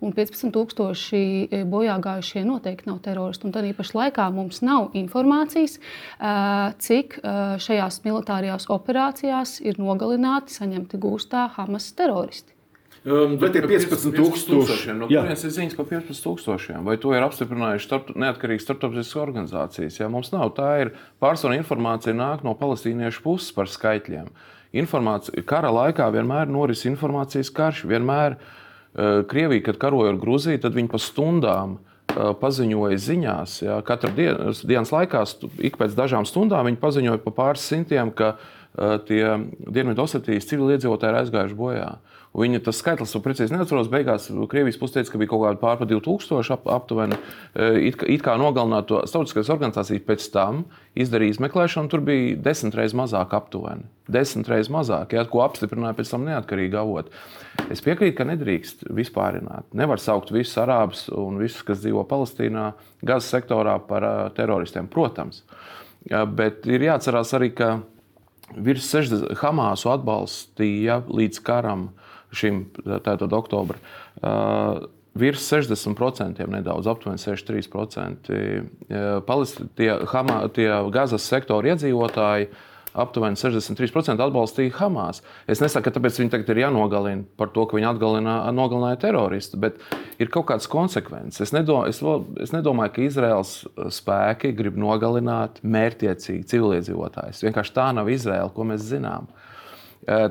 [0.00, 3.48] un 15,000 e, bojā gājušie noteikti nav teroristi.
[3.48, 6.34] Un tad īpaši laikā mums nav informācijas, e,
[6.84, 7.32] cik e,
[7.64, 12.54] šajās militārajās operācijās ir nogalināti, saņemti gūstā Hamas teroristi.
[13.08, 14.96] Um, vai tie ir 15,000?
[14.98, 16.82] No kurienes ir ziņas par 15,000?
[16.84, 20.00] Vai to ir apstiprinājuši starp, neatkarīgas starptautiskas organizācijas?
[20.00, 20.90] Ja mums nav, tā ir
[21.22, 24.28] pārsvaru informācija nāk no palestīniešu puses par skaitļiem.
[24.82, 28.50] Informācija, kara laikā vienmēr noris informācijas karš, vienmēr uh,
[29.28, 33.56] Krievija, kad karoja ar Grūziju, tad viņi pa stundām eh, paziņoja ziņās.
[33.62, 35.24] Ja, Katru dienu, dienas laikā,
[35.62, 39.22] ik pēc dažām stundām, viņi paziņoja pa pāris simtiem, ka uh, tie
[39.68, 41.90] Dienvidosetijas civiliedzīvotāji ir aizgājuši bojā.
[42.38, 45.88] Viņa tas skaitlis, jau precīzi neatceros, beigās Krievijas puse teica, ka bija kaut kāda pārpa
[45.90, 47.18] 2000 ap, aptuveni.
[47.56, 50.62] It, it kā nogalināt to starptautiskās organizācijas pēc tam
[50.98, 53.88] izdarīja izmeklēšanu, tur bija desmit reizes mazāk aptuveni.
[54.08, 57.12] Desmit reizes mazāk, ja, ko apstiprināja pēc tam neatkarīgi avoti.
[57.72, 59.66] Es piekrītu, ka nedrīkst vispārināt.
[59.76, 62.70] Nevar saukt visus arābus un visus, kas dzīvo Palestīnā,
[63.02, 65.42] Gazas sektorā par teroristiem, protams.
[66.08, 67.72] Bet ir jāatcerās arī, ka
[68.56, 71.88] virs 60 Hamāsu atbalstīja līdz karam
[72.34, 72.66] šim
[73.04, 73.80] tātad oktobra.
[74.20, 74.86] Uh,
[75.18, 78.32] virs 60%, nedaudz aptuveni 63%.
[79.26, 82.50] Palestīna, tie, Hama, tie Gazas sektora iedzīvotāji
[82.98, 85.20] aptuveni 63% atbalstīja Hamas.
[85.50, 88.22] Es nesaku, ka tāpēc viņi tagad ir jānogalina par to, ka viņi
[88.56, 89.78] nogalināja teroristu, bet
[90.18, 91.48] ir kaut kāds konsekvences.
[91.48, 92.00] Es, nedo, es,
[92.42, 93.52] es nedomāju, ka Izraels
[93.94, 97.44] spēki grib nogalināt mērķiecīgi civiliedzīvotājus.
[97.46, 99.28] Vienkārši tā nav Izraela, ko mēs zinām.
[99.28, 99.47] Eh,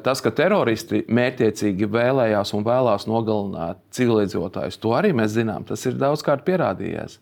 [0.03, 5.67] tas, ka teroristi mērķiecīgi vēlējās un vēlās nogalināt civiliedzīvotājus, to arī mēs zinām.
[5.67, 7.19] Tas ir daudzkārt pierādījies.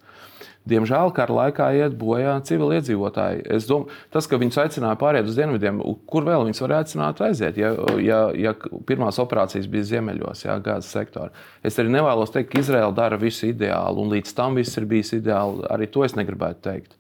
[0.66, 3.44] Diemžēl kara laikā iet bojā civiliedzīvotāji.
[3.54, 7.60] Es domāju, tas, ka viņus aicināja pāriet uz dienvidiem, kur vēl viņus varētu aicināt aiziet,
[7.62, 7.70] ja,
[8.02, 8.56] ja, ja
[8.90, 11.30] pirmās operācijas bija ziemeļos, ja, gāzes sektorā.
[11.62, 15.14] Es arī nevēlos teikt, ka Izraela dara visu ideāli, un līdz tam viss ir bijis
[15.20, 15.68] ideāli.
[15.70, 16.98] Arī to es negribētu teikt.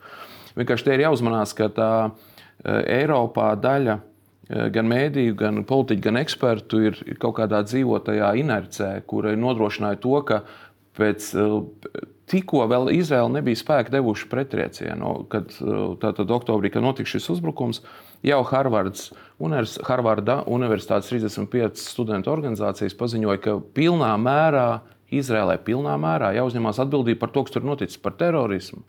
[0.59, 4.14] Vienkārši te ir jāuzmanās, ka tā eh, Eiropā daļa Eh,
[4.47, 10.19] gan mēdīju, gan politiķu, gan ekspertu ir, ir kaut kādā dzīvotajā inercē, kura nodrošināja to,
[10.27, 10.43] ka
[10.95, 11.55] pēc eh,
[12.31, 17.81] tikko vēl Izraela nebija spēki devuši pretriecienu, kad eh, tātad oktobrī, kad notika šis uzbrukums,
[18.25, 19.11] jau Harvards,
[19.43, 24.69] univers, Harvarda Universitātes 35 studentu organizācijas paziņoja, ka pilnā mērā
[25.15, 28.81] Izrēlē pilnā mērā jāuzņemās atbildība par to, kas tur noticis, par terorismu.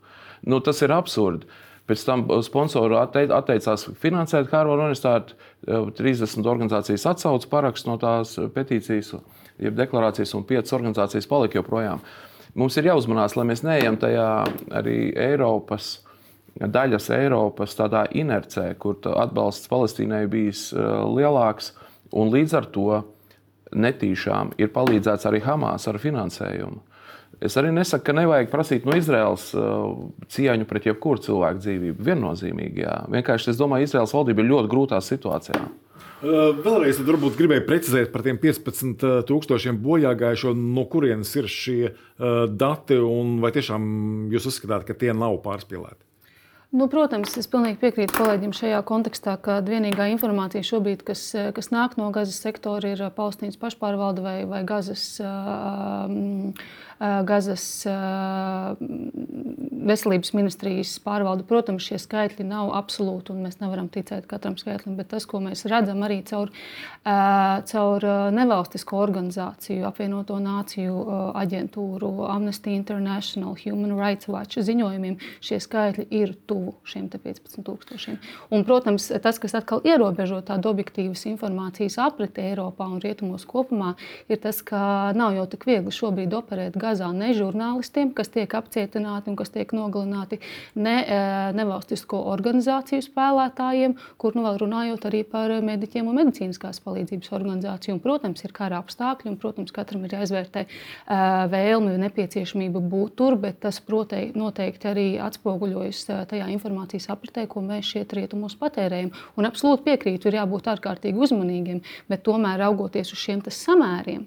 [0.49, 1.45] Nu, tas ir absurdi.
[1.87, 5.37] Pēc tam sponsori atteicās finansēt Harvard Universitāti.
[5.67, 9.13] 30 organizācijas atsauca parakstu no tās petīcijas,
[9.63, 12.03] jeb deklarācijas, un 5 organizācijas palika joprojām.
[12.57, 14.27] Mums ir jāuzmanās, lai mēs neejam tajā
[14.81, 15.97] arī Eiropas
[16.57, 21.73] daļas Eiropas tādā inercē, kur atbalsts Palestīnai bijis lielāks,
[22.17, 23.03] un līdz ar to
[23.77, 26.81] netīšām ir palīdzēts arī Hamas ar finansējumu.
[27.37, 29.91] Es arī nesaku, ka nevajag prasīt no Izraels uh,
[30.33, 32.05] cieņu pret jebkuru cilvēku dzīvību.
[32.07, 32.95] Viennozīmīgi, jā.
[33.13, 35.67] Vienkārši es domāju, Izraels valdība ir ļoti grūtā situācijā.
[36.17, 42.97] Uh, vēlreiz, varbūt gribēju precizēt par tiem 15,000 bojāgājušo, no kurienes ir šie uh, dati,
[42.97, 43.85] un vai tiešām
[44.33, 46.01] jūs uzskatāt, ka tie nav pārspīlēti?
[46.77, 51.21] Nu, protams, es pilnīgi piekrītu kolēģim šajā kontekstā, ka vienīgā informācija šobrīd, kas,
[51.55, 55.05] kas nāk no Gazas sektora, ir Palestīnas pašpārvalde vai, vai Gazas.
[55.21, 56.57] Uh,
[56.99, 57.85] Gazas
[59.87, 61.45] veselības ministrijas pārvalde.
[61.47, 65.65] Protams, šie skaitļi nav absolūti, un mēs nevaram ticēt katram skaitlim, bet tas, ko mēs
[65.69, 66.51] redzam arī caur,
[67.05, 70.95] caur nevalstisko organizāciju, apvienoto nāciju
[71.37, 78.17] aģentūru, Amnesty International, Human Rights Watch ziņojumiem, šie skaitļi ir tuvu šiem 15,000.
[78.51, 83.93] Un, protams, tas, kas atkal ierobežo tādu objektīvas informācijas apriti Eiropā un Rietumos kopumā,
[84.31, 89.31] ir tas, ka nav jau tik viegli šobrīd operēt Gazā ne žurnālistiem, kas tiek apcietināti
[89.31, 90.39] un kas tiek nogalināti,
[90.79, 90.95] ne
[91.57, 97.97] nevalstisko organizāciju spēlētājiem, kur nu vēl runājot arī par mediķiem un medicīniskās palīdzības organizāciju.
[97.97, 100.63] Un, protams, ir kara apstākļi, un, protams, katram ir jāizvērtē
[101.51, 107.65] vēlme un nepieciešamība būt tur, bet tas protei, noteikti arī atspoguļojas tajā informācijas apritē, ko
[107.65, 109.11] mēs šeit rietumos patērējam.
[109.35, 114.25] Un absolūti piekrītu, ir jābūt ārkārtīgi uzmanīgiem, bet tomēr raugoties uz šiem samēriem,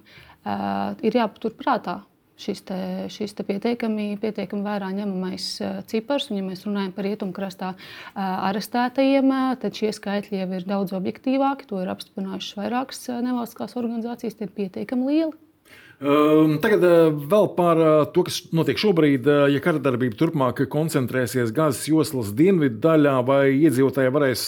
[1.04, 2.00] ir jāpatur prātā
[2.40, 2.78] šis, te,
[3.12, 5.50] šis te pietiekami, pietiekami vērā ņemamais
[5.90, 6.30] cipars.
[6.30, 7.74] Un, ja mēs runājam par rietumkrastā
[8.14, 9.30] arestētajiem,
[9.62, 11.68] tad šie skaitļi jau ir daudz objektīvāki.
[11.70, 15.38] To ir apstiprinājušas vairākas nevalstiskās organizācijas, tie ir pietiekami lieli.
[16.00, 16.84] Tagad
[17.28, 17.80] vēl par
[18.14, 19.26] to, kas notiek šobrīd.
[19.52, 24.46] Ja kara-darbība turpmāk koncentrēsies Gāzes joslas dienvidu daļā, vai iedzīvotāji varēs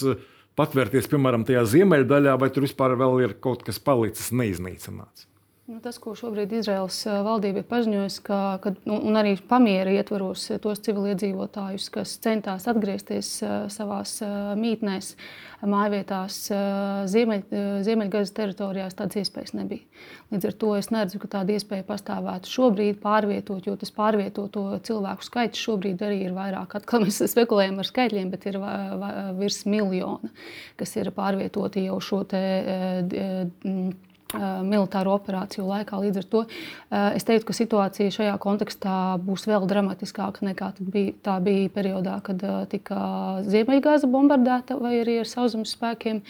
[0.57, 5.29] patvērties, piemēram, tajā ziemeļdaļā, vai tur vispār vēl ir kaut kas palicis neiznīcināts?
[5.71, 10.49] Nu, tas, ko šobrīd Izraels valdība ir paziņojusi, ka, ka, nu, un arī pamiera ietvaros
[10.65, 13.31] tos civiliedzīvotājus, kas centās atgriezties
[13.71, 14.01] savā
[14.59, 15.13] mītnēs,
[15.63, 16.41] mājvietās,
[17.15, 17.47] ziemeļ,
[17.87, 19.87] Ziemeļgazas teritorijās, tādas iespējas nebija.
[20.35, 25.31] Līdz ar to es neredzu, ka tāda iespēja pastāvētu šobrīd pārvietot, jo tas pārvietoto cilvēku
[25.31, 26.75] skaits šobrīd arī ir vairāk.
[26.83, 28.59] Atkal mēs spekulējam ar skaitļiem, bet ir
[29.39, 30.35] virs miljona,
[30.75, 32.43] kas ir pārvietoti jau šo te
[34.67, 36.01] militāro operāciju laikā.
[36.03, 36.43] Līdz ar to
[37.17, 42.43] es teiktu, ka situācija šajā kontekstā būs vēl dramatiskāka nekā bija, tā bija periodā, kad
[42.73, 42.99] tika
[43.47, 46.23] Ziemeļgāza bombardēta vai arī ar sauszemes spēkiem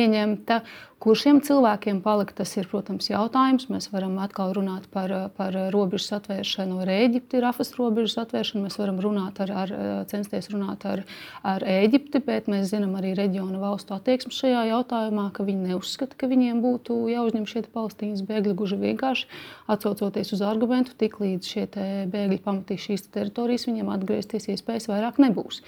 [0.00, 0.62] ieņemta.
[1.00, 3.70] Kur šiem cilvēkiem palikt, tas ir, protams, jautājums.
[3.72, 8.66] Mēs varam atkal runāt par, par robežu atvēršanu ar Eģipti, Rafas robežas atvēršanu.
[8.66, 9.72] Mēs varam runāt ar, ar,
[10.10, 11.00] censties runāt ar,
[11.40, 16.28] ar Eģipti, bet mēs zinām arī reģiona valstu attieksmi šajā jautājumā, ka viņi neuzskata, ka
[16.28, 18.52] viņiem būtu jāuzņem šie palestīnas bēgļi.
[18.60, 19.40] Gluži vienkārši
[19.72, 21.64] atsaucoties uz argumentu, tik līdz šie
[22.12, 25.62] bēgļi pamatīs šīs teritorijas, viņiem atgriezties iespējas vairāk nebūs.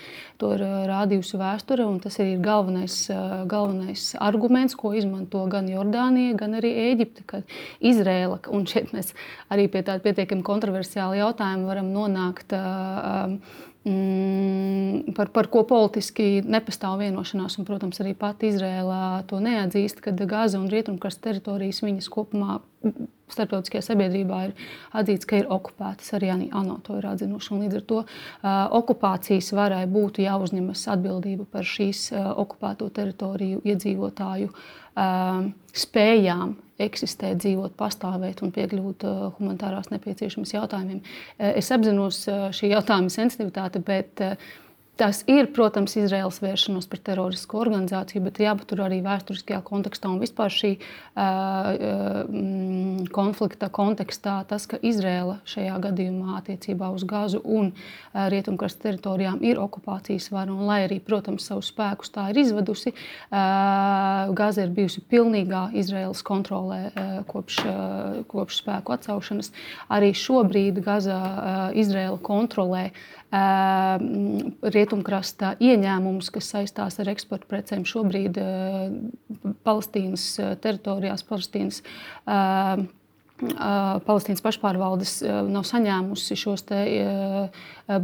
[0.44, 3.06] To ir rādījusi vēsture, un tas ir galvenais,
[3.48, 7.44] galvenais arguments, ko izmanto izmanto gan Jordānija, gan arī Ēģipte, kad
[7.80, 9.14] Izrēla, un šeit mēs
[9.50, 12.52] arī pie tāda pietiekami kontroversiāla jautājuma varam nonākt.
[12.52, 13.38] Uh,
[13.82, 17.56] Mm, par, par ko politiski nepastāv vienošanās.
[17.58, 22.60] Un, protams, arī pati Izrēlā to neatzīst, ka Gaza un Rietumkrasta teritorijas viņas kopumā
[23.32, 24.54] starptautiskajā sabiedrībā ir
[24.94, 26.12] atzīts, ka ir okupētas.
[26.14, 27.58] Arī ANO to ir atzinuši.
[27.64, 28.06] Līdz ar to uh,
[28.78, 36.54] okupācijas varai būtu jāuzņemas atbildība par šīs uh, okupēto teritoriju iedzīvotāju uh, spējām
[36.86, 41.00] eksistēt, dzīvot, pastāvēt un piekļūt uh, humanitārās nepieciešamības jautājumiem.
[41.02, 44.24] Uh, es apzinos uh, šī jautājuma sensitivitāti, bet
[45.02, 50.52] Tas ir, protams, Izraels vēršanos pret terorisku organizāciju, bet jāpatur arī vēsturiskajā kontekstā un vispār
[50.54, 52.28] šī uh,
[53.10, 59.58] konflikta kontekstā tas, ka Izraela šajā gadījumā attiecībā uz Gāzu un uh, Rietumkrasta teritorijām ir
[59.58, 60.54] okupācijas vara.
[60.54, 66.22] Un, lai arī, protams, savus spēkus tā ir izvedusi, uh, Gāza ir bijusi pilnīgā Izraels
[66.22, 69.50] kontrolē uh, kopš, uh, kopš spēku atcelšanas.
[69.98, 72.92] Arī šobrīd Gāza uh, Izraela kontrolē.
[72.92, 74.91] Uh, rietumkrasta
[75.62, 78.40] ieņēmumus, kas saistās ar eksporta precēm šobrīd
[79.64, 80.26] Palestīnas
[80.60, 81.82] teritorijās, Palestīnas
[83.42, 85.16] Palestīnas pašpārvaldes
[85.50, 86.82] nav saņēmusi šos te,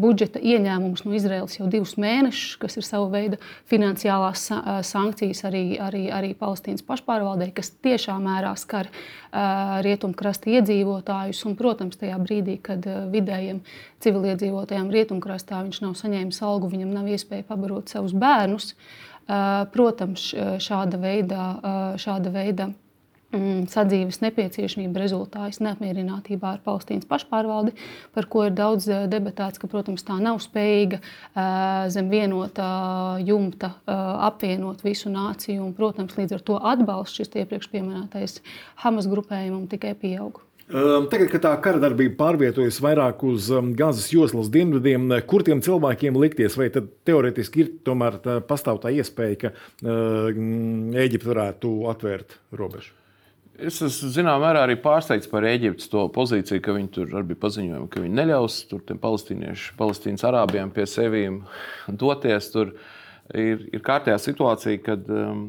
[0.01, 3.39] budžeta ieņēmumus no Izraels jau divus mēnešus, kas ir sava veida
[3.71, 4.49] finansiālās
[4.89, 8.91] sankcijas arī, arī, arī Palestīnas pašpārvaldei, kas tiešā mērā skar
[9.87, 11.45] rietumkrasta iedzīvotājus.
[11.47, 13.63] Un, protams, tajā brīdī, kad vidējiem
[14.03, 18.75] civiliedzīvotājiem rietumkrastā viņš nav saņēmis algu, viņam nav iespēja pabarot savus bērnus.
[19.71, 20.31] Protams,
[20.65, 21.49] šāda veida,
[22.01, 22.73] šāda veida
[23.29, 27.75] sadzīves nepieciešamība rezultājas neapmierinātībā ar Palestīnas pašpārvaldi,
[28.17, 31.45] par ko ir daudz eh, debatēts, ka, protams, tā nav spējīga eh,
[31.93, 33.95] zem vienota jumta eh,
[34.31, 35.61] apvienot visu nāciju.
[35.67, 38.41] Un, protams, līdz ar to atbalsts šis iepriekš pieminētais
[38.81, 40.41] Hamas grupējumam tikai pieaug.
[40.69, 45.61] Ehm, tagad, kad tā kara darbība pārvietojas vairāk uz ehm, Gāzes joslas dienvidiem, kur tiem
[45.65, 49.53] cilvēkiem likties, vai teorētiski ir tomēr tā, pastāv tā iespēja, ka
[49.89, 52.98] Eģipte varētu atvērt robežu?
[53.59, 58.03] Es esmu zināmā mērā arī pārsteigts par Eģiptes pozīciju, ka viņi tur bija paziņojumi, ka
[58.05, 58.59] viņi neļaus
[59.03, 61.41] palestīniešu, palestīnas arābiem pie sevīm
[61.91, 62.53] doties.
[62.55, 62.71] Tur
[63.35, 65.43] ir, ir kārtējā situācija, kad um,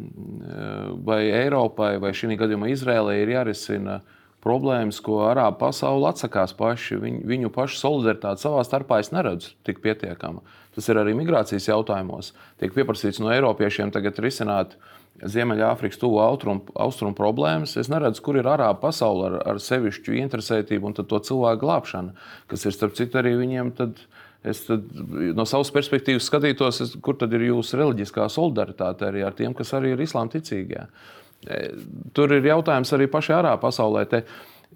[1.06, 4.00] vai Eiropai vai šī gadījumā Izrēlai ir jārisina
[4.42, 6.98] problēmas, ko arābu pasaule atsakās paši.
[7.04, 10.42] Viņu, viņu pašu solidaritāti savā starpā es neredzu tik pietiekama.
[10.74, 12.34] Tas ir arī migrācijas jautājumos.
[12.58, 17.76] Tiek pieprasīts no Eiropiešiem tagad risināt uh, Ziemeļāfrikas, tuvu austrumu austrum problēmas.
[17.80, 22.16] Es neredzu, kur ir arābu pasaule ar, ar sevišķu interesētību un to cilvēku glābšanu,
[22.52, 23.76] kas ir starp citu arī viņiem.
[23.80, 24.02] Tad,
[24.40, 24.86] Es tad,
[25.36, 29.74] no savas perspektīvas skatītos, es, kur tad ir jūsu reliģiskā solidaritāte arī ar tiem, kas
[29.76, 30.86] arī ir islāma ticīgie.
[31.44, 31.58] E,
[32.16, 34.06] tur ir jautājums arī pašai arā pasaulē.
[34.08, 34.22] Te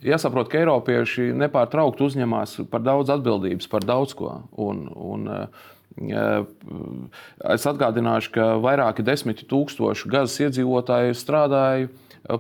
[0.04, 4.34] jāsaprot, ka Eiropieši nepārtraukti uzņemās par daudz atbildības par daudz ko.
[4.60, 11.90] Un, un, uh, Es atgādināšu, ka vairāki desmit tūkstoši gazas iedzīvotāji strādāja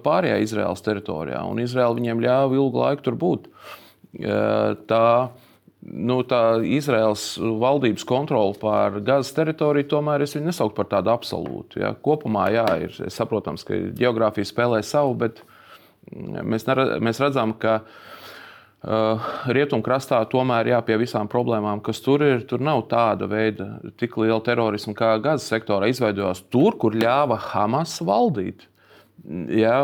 [0.03, 3.49] pārējā Izraēlas teritorijā, un Izraēla viņiem ļāva ilgu laiku tur būt.
[4.89, 5.05] Tā,
[5.83, 11.83] nu, tā Izraels valdības kontrole pār gazas teritoriju tomēr es nesauktu par tādu absolūtu.
[11.83, 11.93] Ja.
[11.93, 15.43] Kopumā, jā, ir saprotams, ka geogrāfija spēlē savu, bet
[16.13, 16.65] mēs,
[17.03, 18.12] mēs redzam, ka Uh,
[18.83, 24.41] rietumkrastā tomēr jā, pie visām problēmām, kas tur ir, tur nav tāda veida tik liela
[24.43, 28.67] terorisma, kā Gazas sektorā izveidojās tur, kur ļāva Hamas valdīt.
[29.23, 29.77] Jā,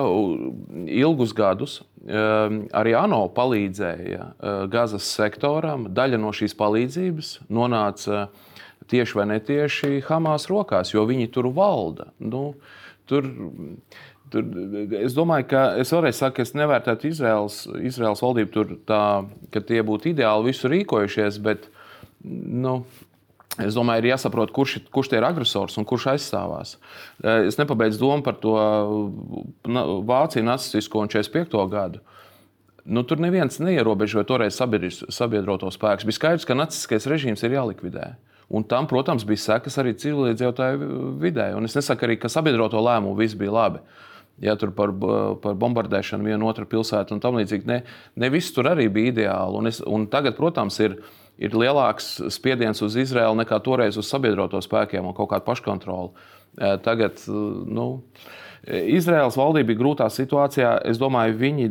[1.00, 5.88] ilgus gadus um, arī ANO palīdzēja uh, Gazas sektoram.
[5.96, 8.26] Daļa no šīs palīdzības nonāca
[8.92, 12.10] tieši vai netieši Hamas rokās, jo viņi tur valda.
[12.20, 12.58] Nu,
[13.08, 13.32] tur,
[14.30, 14.46] Tur,
[15.00, 19.02] es domāju, ka es vēlreiz saku, es nevērtētu Izraels, Izraels valdību tur tā,
[19.54, 21.66] ka tie būtu ideāli visu rīkojušies, bet
[22.22, 22.76] nu,
[23.58, 26.76] es domāju, ir jāsaprot, kurš, kurš ir agresors un kurš aizstāvās.
[27.50, 28.54] Es nepabeidzu domu par to
[29.66, 31.58] Vāciju nacistisko un 45.
[31.72, 32.04] gadu.
[32.90, 36.06] Nu, tur neviens neierobežoja toreiz sabiedroto spēku.
[36.10, 38.12] Bija skaidrs, ka nacistiskais režīms ir jālikvidē.
[38.50, 41.52] Un tam, protams, bija sekas arī civiliedzīvotāju vidē.
[41.58, 43.82] Un es nesaku arī, ka sabiedroto lēmumu viss bija labi.
[43.84, 44.06] Uh,
[44.44, 44.94] ja tur par,
[45.44, 47.68] par bombardēšanu vienu otru pilsētu un tam līdzīgi.
[47.70, 47.82] Ne,
[48.20, 49.60] ne viss tur arī bija ideāli.
[49.60, 51.00] Un es, un tagad, protams, ir,
[51.42, 56.30] ir lielāks spiediens uz Izraelu nekā toreiz uz sabiedroto spēkiem un kaut kādu paškontroli.
[56.84, 57.22] Tagad,
[57.70, 57.90] nu,
[58.68, 60.74] Izraels valdība ir grūtā situācijā.
[60.90, 61.68] Es domāju, viņi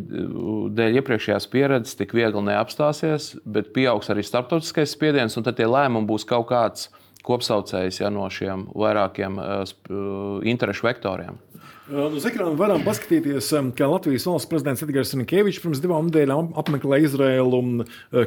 [0.78, 6.08] dēļ iepriekšējās pieredzes tik viegli neapstāsies, bet pieaugs arī starptautiskais spiediens, un tad tie lēmumi
[6.08, 6.88] būs kaut kāds
[7.28, 9.66] kopsaucējs ja, no šiem vairākiem uh,
[10.48, 11.36] interešu vektoriem.
[11.88, 13.46] Uz ekrāna varam paskatīties,
[13.78, 17.60] kā Latvijas valsts prezidents Edgars Falks pirms divām nedēļām apmeklēja Izraēlu.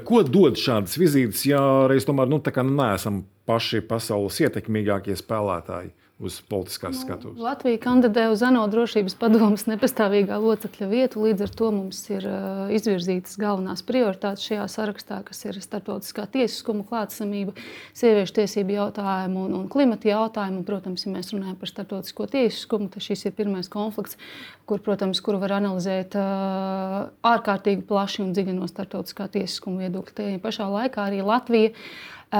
[0.07, 5.93] Ko dod šādas vizītes, ja reiz tomēr nu, neesam paši pasaules ietekmīgākie spēlētāji?
[6.21, 7.41] Uz politiskās nu, skatuves.
[7.41, 11.23] Latvija kandidē uz ANO drošības padomus nepastāvīgā locekļa vietu.
[11.25, 16.85] Līdz ar to mums ir uh, izvirzītas galvenās prioritātes šajā sarakstā, kas ir starptautiskā tiesiskuma
[16.87, 17.55] klātsamība,
[17.97, 20.63] sieviešu tiesību jautājumu un, un klimata jautājumu.
[20.67, 24.19] Protams, ja mēs runājam par starptautisko tiesiskumu, tad šis ir pirmais konflikts,
[24.71, 30.15] kur, protams, kuru var analizēt uh, ārkārtīgi plaši un dziļi no starptautiskā tiesiskuma viedokļa.
[30.21, 31.75] Tajā pašā laikā arī Latvija
[32.31, 32.37] Uh,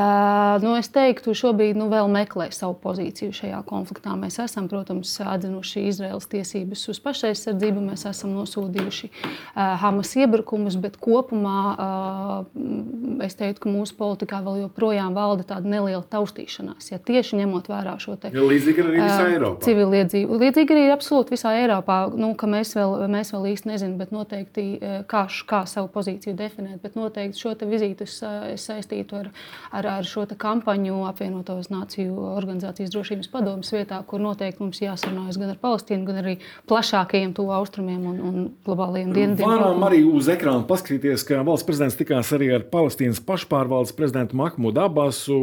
[0.64, 4.14] nu, es teiktu, šobrīd nu, vēl meklē savu pozīciju šajā konfliktā.
[4.16, 10.96] Mēs esam, protams, atzinuši Izraels tiesības uz pašaizsardzību, mēs esam nosodījuši uh, Hamas iebrukumus, bet
[10.96, 16.94] kopumā uh, es teiktu, ka mūsu politikā vēl joprojām valda tāda neliela taustīšanās.
[16.94, 19.60] Ja tieši ņemot vērā šo te, ja līdzīgi arī visā Eiropā.
[19.68, 20.40] Civiliedzību.
[20.46, 24.66] Līdzīgi arī absolūti visā Eiropā, nu, ka mēs vēl, mēs vēl īsti nezinām, bet noteikti
[25.12, 26.80] kā, kā savu pozīciju definēt.
[26.84, 28.22] Bet noteikti šo vizīti es,
[28.54, 29.32] es saistītu ar,
[29.72, 35.40] ar ar, ar šo kampaņu apvienotos Nāciju organizācijas drošības padomus vietā, kur noteikti mums jāsarunājas
[35.42, 36.36] gan ar Palestīnu, gan arī
[36.70, 39.50] plašākajiem tuvu austrumiem un, un globālajiem dienvidiem.
[39.50, 44.84] Varam arī uz ekrāna paskatīties, ka valsts prezidents tikās arī ar Palestīnas pašpārvaldes prezidentu Mahmudu
[44.86, 45.40] Abbasu.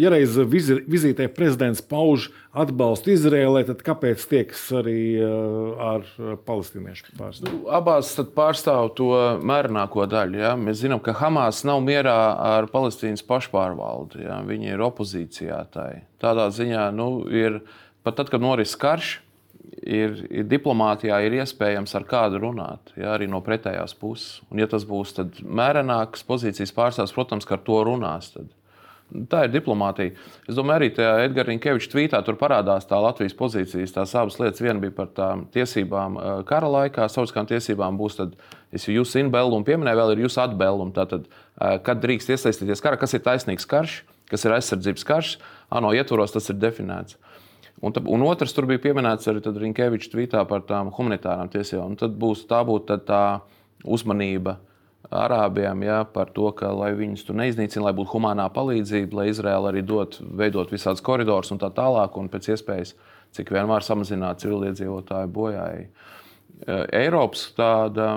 [0.00, 7.60] Ja reiz vizītē prezidents pauž atbalstu Izrēlē, tad kāpēc tiekas arī uh, ar palestīniešu pārstāvjiem?
[7.60, 9.10] Nu, abās pārstāv to
[9.46, 10.40] mērenāko daļu.
[10.42, 10.52] Ja?
[10.58, 12.18] Mēs zinām, ka Hamas nav mierā
[12.50, 14.24] ar Palestīnas pašpārvaldi.
[14.26, 14.40] Ja?
[14.46, 15.90] Viņi ir opozīcijā tai.
[16.22, 17.62] Tādā ziņā nu, ir
[18.06, 19.18] pat tad, kad noris karš.
[19.80, 24.40] Ir, ir diplomātijā ir iespējams ar kādu runāt, ja, arī no pretējās puses.
[24.50, 25.14] Un, ja tas būs
[25.46, 28.32] mērenāks pozīcijas pārstāvs, protams, ar to runās.
[28.34, 28.50] Tad.
[29.10, 30.12] Tā ir diplomātija.
[30.46, 34.62] Es domāju, arī tajā Edgars Falks tvītā tur parādās tā Latvijas pozīcijas, tās abas lietas.
[34.62, 38.36] Viena bija par tām tiesībām eh, kara laikā, savukārt tiesībām būs tad,
[38.70, 40.86] es jūs inbellu un pieminēju, vēl ir jūsu atbellu.
[40.94, 45.34] Tātad, eh, kad drīkst iesaistīties karā, kas ir taisnīgs karš, kas ir aizsardzības karš,
[45.74, 47.18] ANO ietvaros tas ir definēts.
[47.82, 51.94] Un, tā, un otrs tur bija pieminēts arī Rinkeviča tvītā par tām humanitārām tiesībām.
[51.94, 53.40] Un tad būs tā, būtu tā
[53.82, 54.58] uzmanība
[55.08, 59.72] arābiem ja, par to, ka lai viņus tur neiznīcina, lai būtu humanā palīdzība, lai Izraela
[59.72, 62.94] arī dot, veidot visādus koridorus un tā tālāk, un pēc iespējas
[63.36, 65.84] cik vien var samazināt civiliedzīvotāju bojāju.
[66.60, 68.08] E, Eiropas tāda,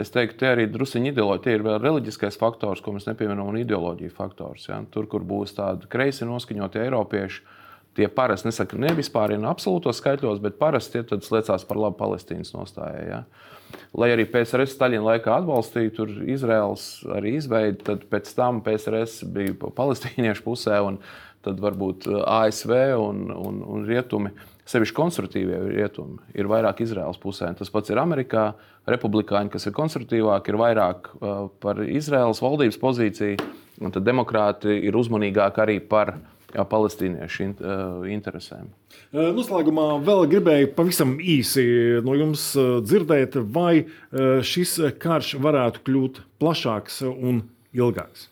[0.00, 3.60] es teiktu, tie arī druskuļi ideoloģija, tie ir vēl reliģiskais faktors, ko mēs nepieminam, un
[3.60, 4.68] ideoloģija faktors.
[4.70, 4.80] Ja.
[4.94, 7.58] Tur, kur būs tādi kreisi noskaņoti eiropieši,
[7.92, 12.54] Tie parasti nesaka, ne vispār ir absolūtos skaitļos, bet parasti tie liecās par labu Palestīnas
[12.54, 13.02] nostājai.
[13.04, 13.18] Ja?
[13.98, 20.44] Lai arī PSRS Staļina laikā atbalstīja Izraels arī izveidi, tad pēc tam PSRS bija palestīniešu
[20.46, 20.98] pusē un
[21.42, 24.32] tad varbūt ASV un, un, un rietumi.
[24.72, 27.50] Sevišķi konservatīvie rietumi ir vairāk Izraels pusē.
[27.58, 28.52] Tas pats ir Amerikā.
[28.86, 33.50] Republikāņi, kas ir konservatīvāki, ir vairāk uh, par Izraels valdības pozīciju,
[33.82, 37.46] un tad demokrāti ir uzmanīgāki arī par uh, palestīniešu
[38.12, 38.72] interesēm.
[39.12, 41.64] Noslēgumā vēl gribēju pavisam īsi
[42.04, 43.84] no jums dzirdēt, vai
[44.46, 48.31] šis karš varētu kļūt plašāks un ilgāks.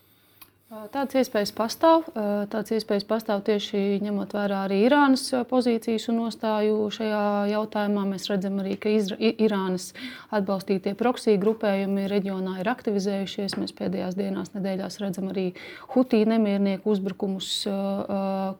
[0.70, 2.04] Tādas iespējas pastāv.
[2.14, 8.04] Tādas iespējas pastāv tieši ņemot vērā arī Irānas pozīcijas un nostāju šajā jautājumā.
[8.12, 9.88] Mēs redzam arī, ka Izra Irānas
[10.30, 13.56] atbalstītie proksī grupējumi reģionā ir aktivizējušies.
[13.58, 15.48] Mēs pēdējās dienās, nedēļās redzam arī
[15.90, 17.50] Hutī nemiernieku uzbrukumus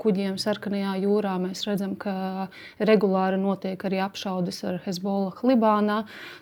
[0.02, 1.36] kuģiem Sarkanajā jūrā.
[1.46, 2.48] Mēs redzam, ka
[2.82, 6.00] regulāri notiek arī apšaudes ar Hezbollah Libānā.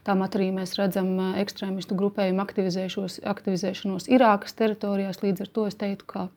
[0.09, 1.13] Tāpat arī mēs redzam
[1.45, 5.21] ekstrēmistu grupējumu aktivizēšanos Irākas teritorijās.
[5.21, 6.29] Līdz ar to es teiktu, ka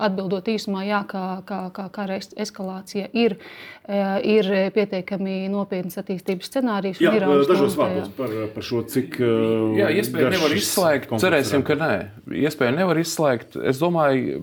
[0.00, 3.34] Atbildot īsumā, jā, ka, ka, ka kara eskalācija ir,
[3.84, 3.98] e,
[4.38, 7.02] ir pietiekami nopietns attīstības scenārijs.
[7.02, 9.18] Jā, dažos vārdos par, par šo, cik.
[9.20, 9.34] E,
[9.82, 11.12] jā, iespēju nevar izslēgt.
[11.22, 11.90] Cerēsim, ka nē.
[12.40, 13.58] Iespēju nevar izslēgt.
[13.68, 14.40] Es domāju,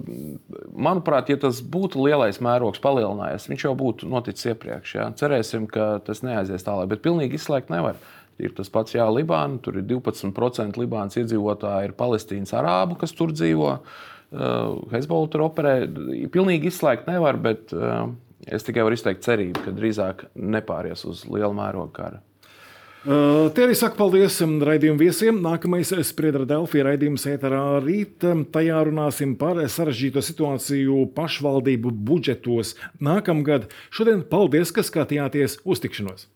[0.69, 4.95] manuprāt, ja tas būtu lielais mērogs palielinājies, viņš jau būtu noticis iepriekš.
[4.99, 5.09] Jā.
[5.17, 7.97] Cerēsim, ka tas neaizies tālāk, bet pilnīgi izslēgt nevar.
[8.39, 9.59] Ir tas pats, Jā, Libāna.
[9.63, 13.75] Tur ir 12% Libānas iedzīvotāji, ir palestīnas arābu, kas tur dzīvo.
[14.29, 15.75] Uh, Hezbollah tur operē.
[16.31, 18.07] Pilnīgi izslēgt nevar, bet uh,
[18.47, 22.23] es tikai varu izteikt cerību, ka drīzāk nepāries uz lielu mērogu kara.
[22.99, 25.37] Uh, Tie arī saka paldies um, raidījumu viesiem.
[25.39, 28.25] Nākamais spriedra Delfija raidījums ēterā rīt.
[28.27, 33.71] Um, tajā runāsim par sarežģīto situāciju pašvaldību budžetos nākamgad.
[33.87, 36.27] Šodien paldies, ka skatījāties uz tikšanos!